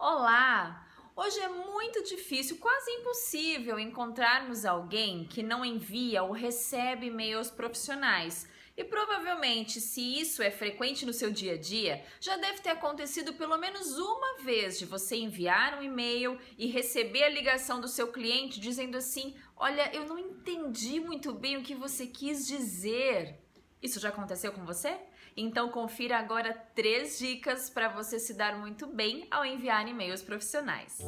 Olá! 0.00 0.86
Hoje 1.16 1.40
é 1.40 1.48
muito 1.48 2.04
difícil, 2.04 2.58
quase 2.58 2.88
impossível, 2.88 3.80
encontrarmos 3.80 4.64
alguém 4.64 5.24
que 5.24 5.42
não 5.42 5.64
envia 5.64 6.22
ou 6.22 6.30
recebe 6.30 7.08
e-mails 7.08 7.50
profissionais. 7.50 8.48
E 8.76 8.84
provavelmente, 8.84 9.80
se 9.80 10.00
isso 10.20 10.40
é 10.40 10.52
frequente 10.52 11.04
no 11.04 11.12
seu 11.12 11.32
dia 11.32 11.54
a 11.54 11.58
dia, 11.58 12.04
já 12.20 12.36
deve 12.36 12.60
ter 12.60 12.68
acontecido 12.68 13.32
pelo 13.32 13.58
menos 13.58 13.98
uma 13.98 14.38
vez 14.44 14.78
de 14.78 14.86
você 14.86 15.16
enviar 15.16 15.76
um 15.76 15.82
e-mail 15.82 16.38
e 16.56 16.68
receber 16.68 17.24
a 17.24 17.28
ligação 17.28 17.80
do 17.80 17.88
seu 17.88 18.12
cliente 18.12 18.60
dizendo 18.60 18.96
assim: 18.96 19.34
Olha, 19.56 19.92
eu 19.92 20.06
não 20.06 20.16
entendi 20.16 21.00
muito 21.00 21.34
bem 21.34 21.56
o 21.56 21.64
que 21.64 21.74
você 21.74 22.06
quis 22.06 22.46
dizer. 22.46 23.36
Isso 23.82 24.00
já 24.00 24.08
aconteceu 24.08 24.52
com 24.52 24.64
você? 24.64 24.96
Então 25.36 25.68
confira 25.68 26.18
agora 26.18 26.52
três 26.74 27.16
dicas 27.16 27.70
para 27.70 27.88
você 27.88 28.18
se 28.18 28.34
dar 28.34 28.58
muito 28.58 28.88
bem 28.88 29.26
ao 29.30 29.44
enviar 29.44 29.86
e-mails 29.86 30.20
profissionais. 30.20 30.98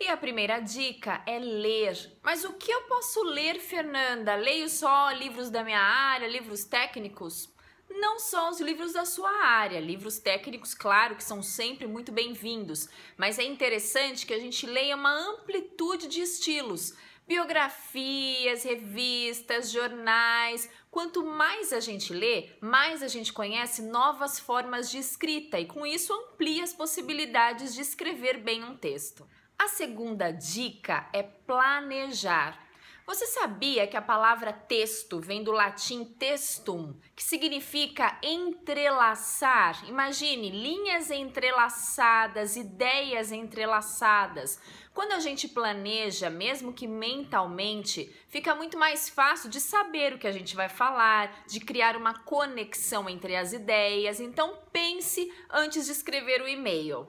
E 0.00 0.08
a 0.08 0.16
primeira 0.16 0.58
dica 0.58 1.22
é 1.24 1.38
ler. 1.38 2.18
Mas 2.20 2.44
o 2.44 2.54
que 2.54 2.72
eu 2.72 2.82
posso 2.88 3.22
ler, 3.22 3.60
Fernanda? 3.60 4.34
Leio 4.34 4.68
só 4.68 5.12
livros 5.12 5.48
da 5.48 5.62
minha 5.62 5.78
área, 5.78 6.26
livros 6.26 6.64
técnicos? 6.64 7.56
Não 7.90 8.18
só 8.18 8.50
os 8.50 8.60
livros 8.60 8.92
da 8.92 9.04
sua 9.04 9.30
área, 9.44 9.80
livros 9.80 10.18
técnicos, 10.18 10.74
claro, 10.74 11.16
que 11.16 11.24
são 11.24 11.42
sempre 11.42 11.86
muito 11.86 12.12
bem-vindos, 12.12 12.88
mas 13.16 13.38
é 13.38 13.44
interessante 13.44 14.26
que 14.26 14.34
a 14.34 14.38
gente 14.38 14.66
leia 14.66 14.96
uma 14.96 15.12
amplitude 15.12 16.06
de 16.06 16.20
estilos, 16.20 16.94
biografias, 17.26 18.64
revistas, 18.64 19.70
jornais. 19.70 20.68
Quanto 20.90 21.24
mais 21.24 21.72
a 21.72 21.80
gente 21.80 22.12
lê, 22.12 22.50
mais 22.60 23.02
a 23.02 23.08
gente 23.08 23.32
conhece 23.32 23.82
novas 23.82 24.40
formas 24.40 24.90
de 24.90 24.98
escrita 24.98 25.60
e 25.60 25.66
com 25.66 25.86
isso 25.86 26.12
amplia 26.12 26.64
as 26.64 26.72
possibilidades 26.72 27.74
de 27.74 27.82
escrever 27.82 28.38
bem 28.38 28.64
um 28.64 28.76
texto. 28.76 29.28
A 29.58 29.68
segunda 29.68 30.30
dica 30.30 31.08
é 31.12 31.22
planejar. 31.22 32.67
Você 33.08 33.24
sabia 33.24 33.86
que 33.86 33.96
a 33.96 34.02
palavra 34.02 34.52
texto 34.52 35.18
vem 35.18 35.42
do 35.42 35.50
latim 35.50 36.04
textum, 36.04 36.94
que 37.16 37.24
significa 37.24 38.18
entrelaçar? 38.22 39.88
Imagine 39.88 40.50
linhas 40.50 41.10
entrelaçadas, 41.10 42.54
ideias 42.54 43.32
entrelaçadas. 43.32 44.60
Quando 44.92 45.12
a 45.12 45.20
gente 45.20 45.48
planeja, 45.48 46.28
mesmo 46.28 46.70
que 46.70 46.86
mentalmente, 46.86 48.14
fica 48.28 48.54
muito 48.54 48.76
mais 48.76 49.08
fácil 49.08 49.48
de 49.48 49.58
saber 49.58 50.12
o 50.12 50.18
que 50.18 50.26
a 50.26 50.32
gente 50.32 50.54
vai 50.54 50.68
falar, 50.68 51.44
de 51.46 51.60
criar 51.60 51.96
uma 51.96 52.12
conexão 52.12 53.08
entre 53.08 53.34
as 53.36 53.54
ideias. 53.54 54.20
Então 54.20 54.58
pense 54.70 55.32
antes 55.48 55.86
de 55.86 55.92
escrever 55.92 56.42
o 56.42 56.48
e-mail. 56.48 57.08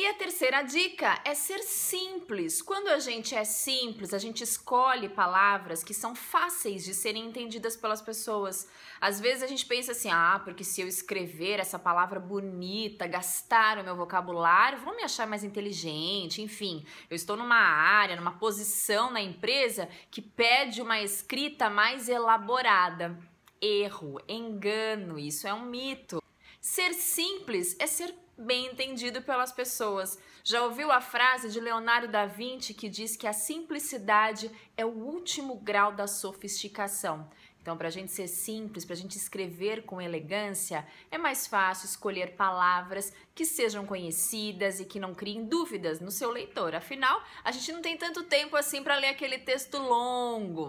E 0.00 0.06
a 0.06 0.14
terceira 0.14 0.62
dica 0.62 1.20
é 1.26 1.34
ser 1.34 1.58
simples. 1.58 2.62
Quando 2.62 2.88
a 2.88 2.98
gente 2.98 3.34
é 3.34 3.44
simples, 3.44 4.14
a 4.14 4.18
gente 4.18 4.42
escolhe 4.42 5.10
palavras 5.10 5.84
que 5.84 5.92
são 5.92 6.14
fáceis 6.14 6.82
de 6.82 6.94
serem 6.94 7.26
entendidas 7.26 7.76
pelas 7.76 8.00
pessoas. 8.00 8.66
Às 8.98 9.20
vezes 9.20 9.42
a 9.42 9.46
gente 9.46 9.66
pensa 9.66 9.92
assim: 9.92 10.08
ah, 10.10 10.40
porque 10.42 10.64
se 10.64 10.80
eu 10.80 10.88
escrever 10.88 11.60
essa 11.60 11.78
palavra 11.78 12.18
bonita, 12.18 13.06
gastar 13.06 13.76
o 13.76 13.84
meu 13.84 13.94
vocabulário, 13.94 14.78
vão 14.78 14.96
me 14.96 15.02
achar 15.02 15.26
mais 15.26 15.44
inteligente. 15.44 16.40
Enfim, 16.40 16.82
eu 17.10 17.14
estou 17.14 17.36
numa 17.36 17.60
área, 17.60 18.16
numa 18.16 18.38
posição 18.38 19.10
na 19.10 19.20
empresa 19.20 19.86
que 20.10 20.22
pede 20.22 20.80
uma 20.80 20.98
escrita 21.02 21.68
mais 21.68 22.08
elaborada. 22.08 23.18
Erro, 23.60 24.18
engano, 24.26 25.18
isso 25.18 25.46
é 25.46 25.52
um 25.52 25.66
mito. 25.66 26.22
Ser 26.60 26.92
simples 26.92 27.74
é 27.78 27.86
ser 27.86 28.14
bem 28.36 28.66
entendido 28.66 29.22
pelas 29.22 29.50
pessoas. 29.50 30.18
Já 30.44 30.62
ouviu 30.62 30.92
a 30.92 31.00
frase 31.00 31.48
de 31.48 31.58
Leonardo 31.58 32.06
da 32.06 32.26
Vinci 32.26 32.74
que 32.74 32.88
diz 32.88 33.16
que 33.16 33.26
a 33.26 33.32
simplicidade 33.32 34.50
é 34.76 34.84
o 34.84 34.90
último 34.90 35.56
grau 35.56 35.92
da 35.92 36.06
sofisticação? 36.06 37.30
Então, 37.62 37.76
para 37.76 37.88
a 37.88 37.90
gente 37.90 38.12
ser 38.12 38.28
simples, 38.28 38.84
para 38.84 38.94
a 38.94 38.98
gente 38.98 39.16
escrever 39.16 39.84
com 39.84 40.00
elegância, 40.00 40.86
é 41.10 41.16
mais 41.16 41.46
fácil 41.46 41.86
escolher 41.86 42.36
palavras 42.36 43.12
que 43.34 43.44
sejam 43.44 43.86
conhecidas 43.86 44.80
e 44.80 44.84
que 44.84 45.00
não 45.00 45.14
criem 45.14 45.44
dúvidas 45.44 45.98
no 45.98 46.10
seu 46.10 46.30
leitor. 46.30 46.74
Afinal, 46.74 47.22
a 47.42 47.52
gente 47.52 47.72
não 47.72 47.82
tem 47.82 47.96
tanto 47.96 48.22
tempo 48.24 48.56
assim 48.56 48.82
para 48.82 48.96
ler 48.96 49.08
aquele 49.08 49.38
texto 49.38 49.78
longo. 49.78 50.68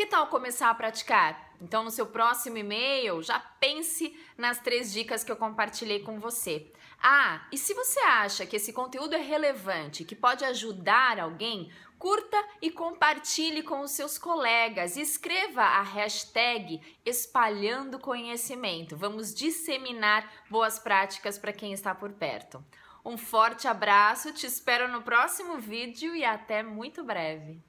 Que 0.00 0.06
tal 0.06 0.28
começar 0.28 0.70
a 0.70 0.74
praticar? 0.74 1.52
Então, 1.60 1.84
no 1.84 1.90
seu 1.90 2.06
próximo 2.06 2.56
e-mail, 2.56 3.22
já 3.22 3.38
pense 3.38 4.18
nas 4.34 4.58
três 4.58 4.90
dicas 4.90 5.22
que 5.22 5.30
eu 5.30 5.36
compartilhei 5.36 6.00
com 6.00 6.18
você. 6.18 6.72
Ah, 7.02 7.46
e 7.52 7.58
se 7.58 7.74
você 7.74 8.00
acha 8.00 8.46
que 8.46 8.56
esse 8.56 8.72
conteúdo 8.72 9.14
é 9.14 9.20
relevante, 9.20 10.02
que 10.02 10.16
pode 10.16 10.42
ajudar 10.42 11.20
alguém, 11.20 11.70
curta 11.98 12.42
e 12.62 12.70
compartilhe 12.70 13.62
com 13.62 13.82
os 13.82 13.90
seus 13.90 14.16
colegas. 14.16 14.96
Escreva 14.96 15.64
a 15.64 15.82
hashtag 15.82 16.80
espalhando 17.04 17.98
conhecimento. 17.98 18.96
Vamos 18.96 19.34
disseminar 19.34 20.32
boas 20.48 20.78
práticas 20.78 21.36
para 21.36 21.52
quem 21.52 21.74
está 21.74 21.94
por 21.94 22.10
perto. 22.12 22.64
Um 23.04 23.18
forte 23.18 23.68
abraço, 23.68 24.32
te 24.32 24.46
espero 24.46 24.88
no 24.88 25.02
próximo 25.02 25.58
vídeo 25.58 26.16
e 26.16 26.24
até 26.24 26.62
muito 26.62 27.04
breve. 27.04 27.62